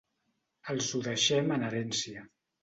[0.73, 2.25] Els ho deixem en herència.